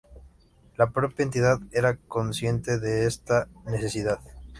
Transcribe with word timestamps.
La 0.77 0.89
propia 0.89 1.21
entidad 1.21 1.59
era 1.73 1.95
consciente 1.95 2.79
de 2.79 3.05
esta 3.05 3.47
necesidad. 3.67 4.19